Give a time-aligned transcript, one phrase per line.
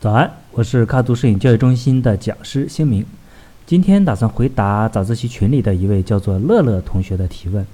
[0.00, 3.04] 早安，我是卡图摄影教育中心的讲师星明。
[3.66, 7.64] 今天打算回答早自习群里的一位叫做乐乐同学的提问。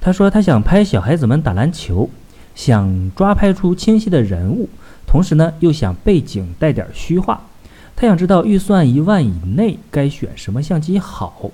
[0.00, 2.10] 他说他想拍小孩子们打篮球，
[2.54, 4.68] 想抓拍出清晰的人物，
[5.06, 7.40] 同时呢又想背景带点虚化。
[7.96, 11.50] 他想知道预算一万以内该选什么相机好。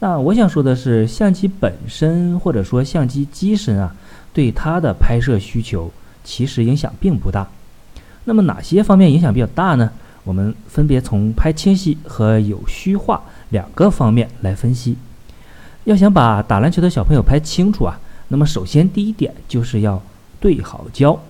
[0.00, 3.94] 那我想说的是，相机本身或者说相机机身啊，
[4.34, 5.90] 对它的拍摄需求
[6.22, 7.48] 其实影响并不大。
[8.24, 9.90] 那么哪些方面影响比较大呢？
[10.24, 14.96] 我们分别从拍清晰和有虚化两个方面来分析。
[15.84, 20.02] 要想把打篮球的小朋友拍清楚啊，那么首先第一点就是要
[20.40, 21.20] 对好焦，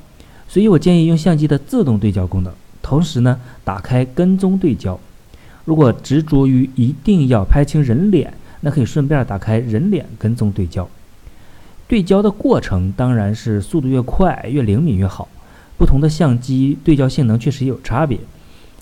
[0.47, 4.99] 所以我建议用相机的自动对焦功能，同时呢打开跟踪对焦。
[5.65, 10.89] 如果执着于一定要拍清人脸，那可以顺便打开人脸跟踪对焦。
[11.87, 15.29] 对焦的过程当然是速度越快越灵敏越好。
[15.77, 18.19] 不同的相机对焦性能确实有差别，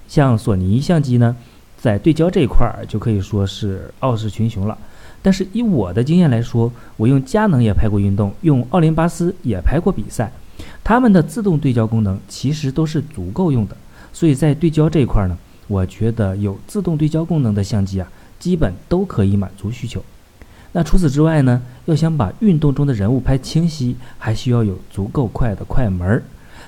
[0.07, 1.35] 像索尼相机呢，
[1.79, 4.77] 在对焦这一块儿就可以说是傲视群雄了。
[5.23, 10.31] 但是以我的经验来说，我用佳能也拍过运动，用奥林巴斯也拍过比赛，
[10.85, 13.77] 他们的自动对焦功能其实都是足够用的。
[14.13, 20.05] 所以在对焦这一块儿呢，我觉得有自动对焦功能的相机啊，基本都可以满足需求。
[20.73, 26.23] 那除此之外呢，要想把运动中的人物拍清晰，还需要有足够快的快门儿。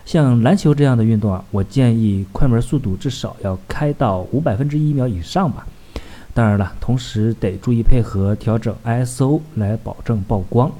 [0.05, 5.67] 像篮球这样的运动啊，我建议快门速度至少要开到五百分之一秒以上吧。
[6.35, 10.71] 当然了，同时得注意配合调整 ISO 来保证曝光。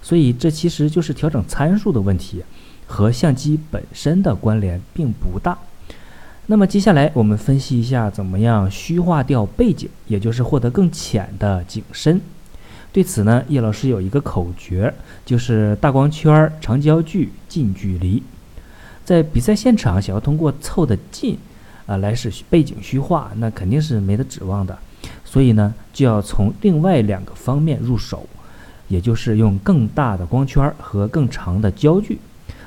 [0.00, 2.44] 所以这其实就是调整参数的问题，
[2.86, 5.58] 和相机本身的关联并不大。
[6.46, 12.20] 那么接下来我们分析一下怎么样虚化掉背景，也就是获得更浅的景深。
[12.92, 14.92] 对此呢，叶老师有一个口诀，
[15.24, 18.22] 就是大光圈、长焦距、近距离。
[19.02, 21.38] 在比赛现场，想要通过凑得近，
[21.86, 24.78] 啊，来使背景虚化，那肯定是没得指望的。
[25.24, 28.26] 所以呢，就要从另外两个方面入手，
[28.88, 32.18] 也就是用更大的光圈和更长的焦距。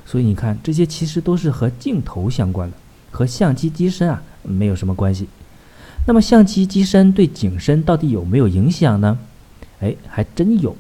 [0.08, 2.76] 所以你看，这些其实都是和镜头相关的，
[3.12, 5.28] 和相机机身啊没有什么关系。
[6.08, 9.18] 那么，相机机身对景深到底有没有影响呢？
[9.80, 10.76] 哎，还真有。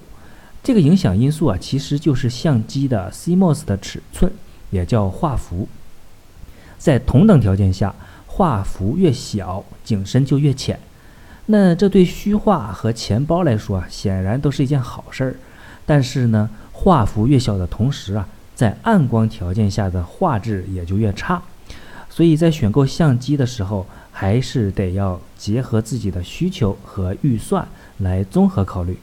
[0.64, 4.32] 这个影响因素啊，其实就是相机的 CMOS 的尺寸。
[4.72, 5.70] 也叫画幅，
[6.78, 7.94] 在同等条件下，
[8.26, 10.78] 画幅越小，景深就越浅。
[11.46, 15.36] 那这对虚化和钱包来说啊，显然都是一件好事儿。
[15.86, 21.42] 但是呢，画幅越小的同时啊，在暗光条件下的画质也就越差。
[22.16, 27.68] 所以在选购相机的时候，还是得要结合自己的需求和预算
[27.98, 28.98] 来综合考虑。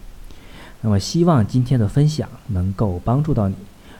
[0.81, 3.55] 那么，希望今天的分享能够帮助到你。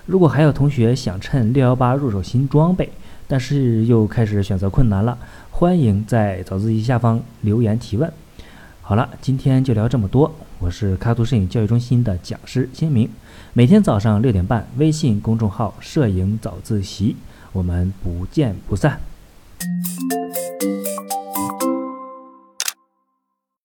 [0.07, 2.91] 如果还有同学想趁六幺八入手新装备，
[3.29, 5.19] 但是又开始选择困难了，
[5.51, 8.11] 欢迎在早自习下方留言提问。
[8.81, 10.35] 好了，今天就聊这么多。
[10.59, 13.07] 我是卡图摄影教育中心的讲师新明，
[13.53, 17.15] 每天早上六点半，微信公众号“摄影早自习”，
[17.53, 19.01] 我们不见不散。